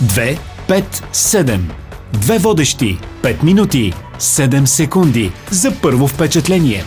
[0.00, 0.38] 2,
[0.68, 1.58] 5, 7.
[2.12, 2.98] Две водещи.
[3.22, 3.92] 5 минути.
[4.18, 5.32] 7 секунди.
[5.50, 6.84] За първо впечатление.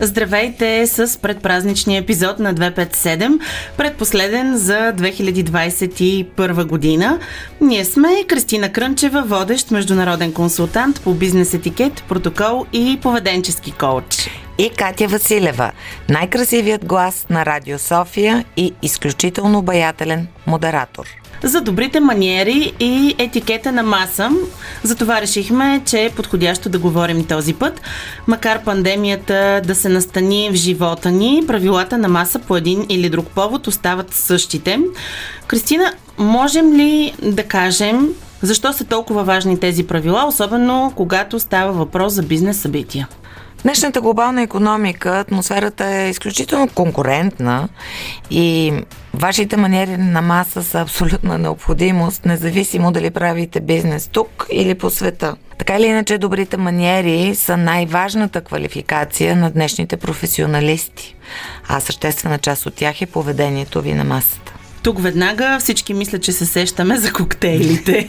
[0.00, 3.40] Здравейте с предпразничния епизод на 257,
[3.76, 7.18] предпоследен за 2021 година.
[7.60, 14.28] Ние сме Кристина Крънчева, водещ международен консултант по бизнес етикет, протокол и поведенчески коуч.
[14.58, 15.70] И Катя Василева,
[16.08, 21.06] най-красивият глас на Радио София и изключително обаятелен модератор
[21.42, 24.30] за добрите маниери и етикета на маса.
[24.82, 27.80] Затова решихме, че е подходящо да говорим този път.
[28.26, 33.26] Макар пандемията да се настани в живота ни, правилата на маса по един или друг
[33.26, 34.78] повод остават същите.
[35.46, 38.08] Кристина, можем ли да кажем
[38.42, 43.08] защо са толкова важни тези правила, особено когато става въпрос за бизнес събития?
[43.62, 47.68] Днешната глобална економика атмосферата е изключително конкурентна
[48.30, 48.72] и
[49.14, 55.36] вашите маниери на маса са абсолютна необходимост, независимо дали правите бизнес тук или по света.
[55.58, 61.16] Така или иначе, добрите маниери са най-важната квалификация на днешните професионалисти,
[61.68, 64.57] а съществена част от тях е поведението ви на масата.
[64.82, 68.08] Тук веднага всички мислят, че се сещаме за коктейлите.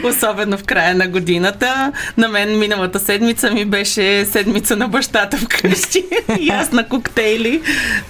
[0.04, 1.92] Особено в края на годината.
[2.16, 6.04] На мен миналата седмица ми беше седмица на бащата вкъщи.
[6.40, 7.62] и аз на коктейли.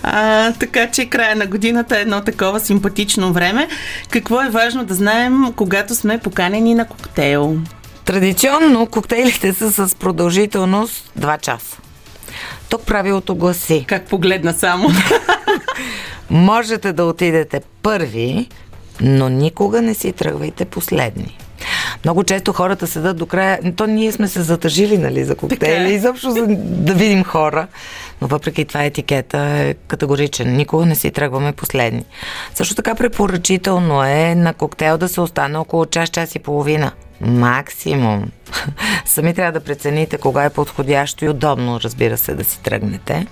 [0.02, 3.68] А, така че края на годината е едно такова симпатично време.
[4.10, 7.58] Какво е важно да знаем, когато сме поканени на коктейл?
[8.04, 11.76] Традиционно коктейлите са с продължителност 2 часа.
[12.68, 13.84] Тук правилото гласи.
[13.88, 14.88] Как погледна само.
[16.30, 18.48] Можете да отидете първи,
[19.00, 21.38] но никога не си тръгвайте последни.
[22.04, 23.58] Много често хората седат до края.
[23.76, 25.94] То ние сме се затъжили, нали, за коктейли, е.
[25.94, 27.66] изобщо за да видим хора.
[28.22, 30.56] Но въпреки това етикета е категоричен.
[30.56, 32.04] Никога не си тръгваме последни.
[32.54, 36.92] Също така препоръчително е на коктейл да се остане около час, час и половина.
[37.20, 38.30] Максимум.
[39.04, 43.26] Сами трябва да прецените кога е подходящо и удобно, разбира се, да си тръгнете.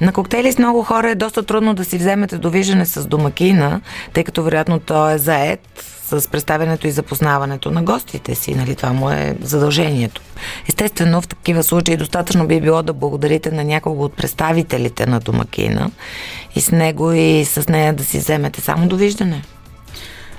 [0.00, 3.80] На коктейли с много хора е доста трудно да си вземете довиждане с домакина,
[4.12, 5.60] тъй като вероятно той е заед
[6.04, 8.54] с представянето и запознаването на гостите си.
[8.54, 8.76] Нали?
[8.76, 10.22] Това му е задължението.
[10.68, 15.90] Естествено, в такива случаи достатъчно би било да благодарите на някого от представителите на домакина
[16.56, 19.42] и с него и с нея да си вземете само довиждане.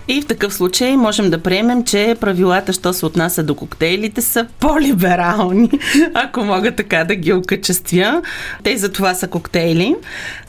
[0.08, 4.48] И в такъв случай можем да приемем, че правилата, що се отнася до коктейлите, са
[4.60, 5.70] по-либерални,
[6.14, 8.22] ако мога така да ги окачествя.
[8.64, 9.96] Те за това са коктейли,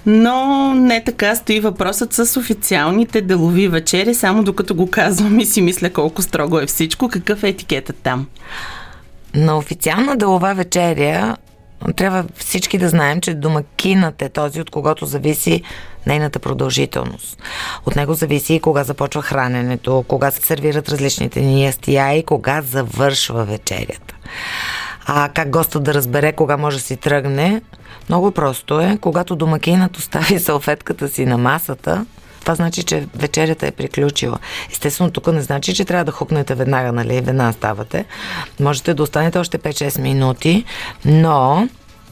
[0.07, 5.63] но не така стои въпросът с официалните делови вечери, само докато го казвам и си
[5.63, 7.09] мисля колко строго е всичко.
[7.09, 8.27] Какъв е етикетът там?
[9.35, 11.37] На официална делова вечеря
[11.97, 15.63] трябва всички да знаем, че домакинът е този, от когото зависи
[16.07, 17.43] нейната продължителност.
[17.87, 22.63] От него зависи и кога започва храненето, кога се сервират различните ни ястия и кога
[22.63, 24.15] завършва вечерята.
[25.07, 27.63] А как гостът да разбере кога може да си тръгне?
[28.09, 28.99] Много просто е.
[29.01, 32.07] Когато домакинът остави салфетката си на масата,
[32.47, 34.39] това значи, че вечерята е приключила.
[34.71, 38.05] Естествено, тук не значи, че трябва да хукнете веднага, нали, веднага ставате.
[38.61, 40.65] Можете да останете още 5-6 минути,
[41.05, 41.69] но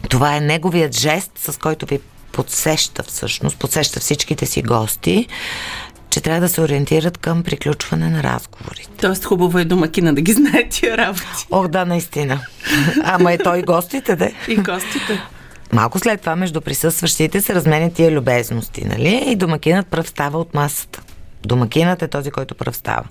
[0.09, 2.01] това е неговият жест, с който ви
[2.33, 5.27] подсеща всъщност, подсеща всичките си гости,
[6.11, 8.91] че трябва да се ориентират към приключване на разговорите.
[9.01, 11.47] Тоест хубаво е домакина да ги знае тия работи.
[11.51, 12.41] Ох, да, наистина.
[13.05, 14.31] Ама е той и гостите, да?
[14.49, 15.23] И гостите.
[15.75, 19.25] Малко след това между присъстващите се разменят тия любезности, нали?
[19.27, 21.03] И домакинът пръв става от масата.
[21.43, 23.05] Домакинът е този, който пръв става.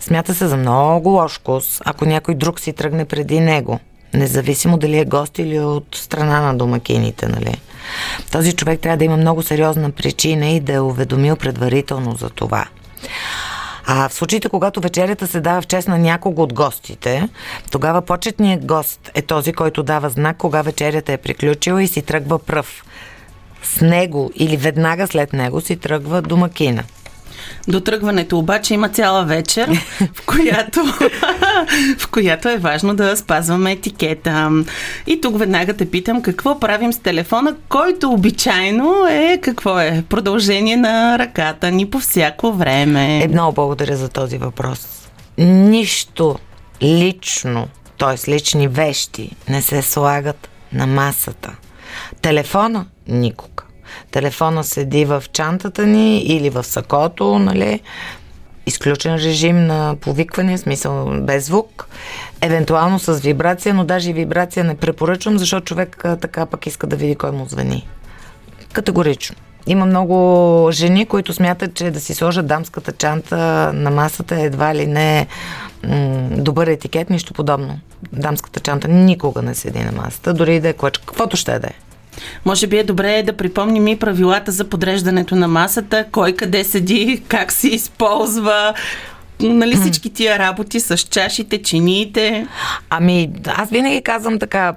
[0.00, 3.80] Смята се за много лош вкус, ако някой друг си тръгне преди него.
[4.14, 7.60] Независимо дали е гост или от страна на домакините, нали?
[8.32, 12.66] Този човек трябва да има много сериозна причина и да е уведомил предварително за това.
[13.86, 17.28] А в случаите, когато вечерята се дава в чест на някого от гостите,
[17.70, 22.38] тогава почетният гост е този, който дава знак, кога вечерята е приключила и си тръгва
[22.38, 22.84] пръв.
[23.62, 26.84] С него или веднага след него си тръгва домакина.
[27.68, 29.70] До тръгването обаче има цяла вечер,
[30.14, 30.84] в която,
[31.98, 34.50] в която е важно да спазваме етикета.
[35.06, 40.04] И тук веднага те питам какво правим с телефона, който обичайно е какво е?
[40.08, 43.24] Продължение на ръката ни по всяко време.
[43.24, 44.86] Е, много благодаря за този въпрос.
[45.38, 46.38] Нищо
[46.82, 48.30] лично, т.е.
[48.30, 51.56] лични вещи не се слагат на масата.
[52.22, 53.63] Телефона никога.
[54.14, 57.80] Телефона седи в чантата ни или в сакото, нали?
[58.66, 61.88] изключен режим на повикване, смисъл без звук,
[62.40, 66.96] евентуално с вибрация, но даже и вибрация не препоръчвам, защото човек така пък иска да
[66.96, 67.88] види кой му звъни.
[68.72, 69.36] Категорично.
[69.66, 73.36] има много жени, които смятат, че да си сложат дамската чанта
[73.74, 75.26] на масата едва ли не
[75.84, 77.80] м- добър етикет, нищо подобно.
[78.12, 81.66] Дамската чанта никога не седи на масата, дори и да е клъчка, каквото ще да
[81.66, 81.83] е.
[82.44, 87.22] Може би е добре да припомним и правилата за подреждането на масата, кой къде седи,
[87.28, 88.74] как се използва,
[89.40, 92.46] нали всички тия работи с чашите, чиниите?
[92.90, 94.74] Ами, аз винаги казвам така,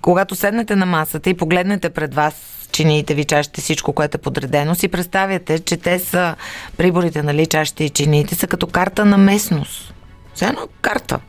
[0.00, 2.34] когато седнете на масата и погледнете пред вас
[2.72, 6.34] чиниите ви, чашите, всичко, което е подредено, си представяте, че те са,
[6.76, 9.94] приборите, нали, чашите и чиниите са като карта на местност.
[10.34, 11.20] Все едно карта.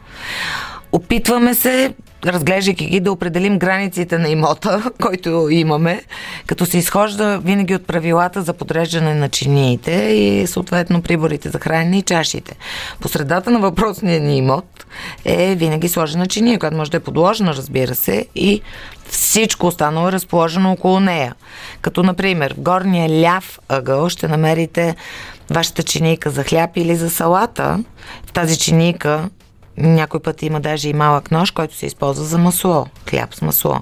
[0.91, 1.93] Опитваме се
[2.25, 6.03] разглеждайки ги, да определим границите на имота, който имаме,
[6.45, 11.97] като се изхожда винаги от правилата за подреждане на чиниите и съответно приборите за хранене
[11.97, 12.55] и чашите.
[12.99, 14.85] По средата на въпросния ни имот
[15.25, 18.61] е винаги сложена чиния, която може да е подложена, разбира се, и
[19.09, 21.35] всичко останало е разположено около нея.
[21.81, 24.95] Като, например, в горния ляв ъгъл ще намерите
[25.49, 27.83] вашата чинийка за хляб или за салата.
[28.25, 29.29] В тази чинийка
[29.79, 33.81] някой път има даже и малък нож, който се използва за масло, хляб с масло.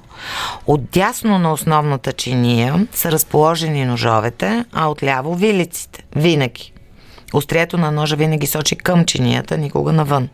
[0.66, 6.04] Отдясно на основната чиния са разположени ножовете, а отляво вилиците.
[6.16, 6.72] Винаги.
[7.32, 10.28] Острието на ножа винаги сочи към чинията, никога навън.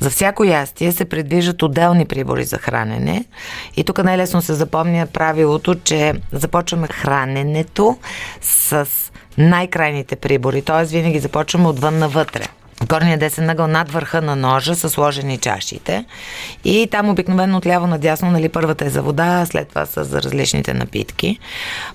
[0.00, 3.24] За всяко ястие се предвиждат отделни прибори за хранене
[3.76, 7.98] и тук най-лесно се запомня правилото, че започваме храненето
[8.40, 8.88] с
[9.38, 10.84] най-крайните прибори, т.е.
[10.84, 12.48] винаги започваме отвън навътре
[12.86, 16.04] горния десен ъгъл над върха на ножа са сложени чашите
[16.64, 20.74] и там обикновено отляво надясно, нали, първата е за вода, след това са за различните
[20.74, 21.38] напитки.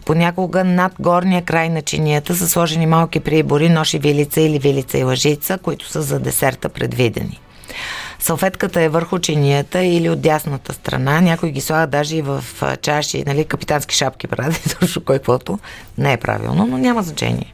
[0.06, 4.98] Понякога над горния край на чинията са сложени малки прибори, нож и вилица или вилица
[4.98, 7.40] и лъжица, които са за десерта предвидени.
[8.24, 11.22] Салфетката е върху чинията или от дясната страна.
[11.22, 12.44] Някой ги слага даже и в
[12.82, 15.60] чаши, нали, капитански шапки прави, точно кой каквото.
[15.98, 17.54] Не е правилно, но няма значение.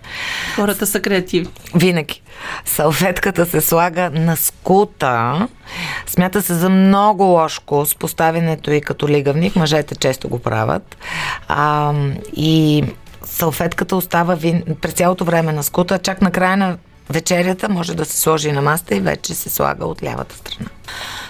[0.56, 1.52] Хората са креативни.
[1.76, 2.22] Винаги.
[2.66, 5.48] Салфетката се слага на скута.
[6.08, 9.56] Смята се за много лошко с поставянето и като лигавник.
[9.56, 10.98] Мъжете често го правят.
[11.48, 11.94] А,
[12.36, 12.84] и
[13.26, 14.64] салфетката остава вин...
[14.82, 16.78] през цялото време на скута, чак на края на
[17.10, 20.70] вечерята може да се сложи на маста и вече се слага от лявата страна.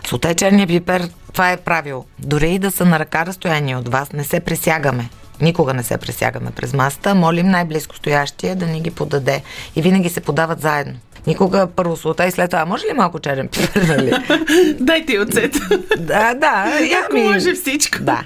[0.07, 2.05] Соте черния пипер, това е правило.
[2.19, 5.09] Дори и да са на ръка разстояние от вас, не се пресягаме.
[5.41, 7.15] Никога не се пресягаме през маста.
[7.15, 9.41] Молим най-близко стоящия да ни ги подаде.
[9.75, 10.93] И винаги се подават заедно.
[11.27, 14.11] Никога първо слота и след това, може ли малко черен пипер, нали?
[14.79, 15.55] Дайте и оцет.
[15.97, 16.71] Да, да.
[17.05, 17.23] Ако ми...
[17.23, 17.97] може всичко.
[18.01, 18.23] Да.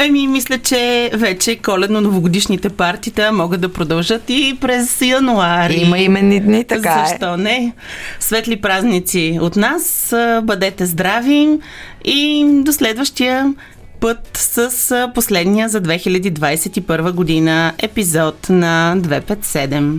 [0.00, 5.74] Еми, мисля, че вече коледно-новогодишните партита могат да продължат и през януари.
[5.74, 7.08] Има именни дни, така е.
[7.08, 7.72] Защо не?
[8.20, 10.14] Светли празници от нас.
[10.42, 11.58] Бъдете здрави
[12.04, 13.54] и до следващия
[14.00, 19.98] път с последния за 2021 година епизод на 257.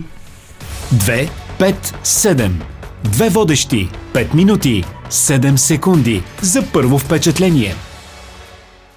[0.94, 2.50] 257.
[3.04, 3.88] Две водещи.
[4.12, 4.84] 5 минути.
[5.10, 6.22] 7 секунди.
[6.40, 7.74] За първо впечатление.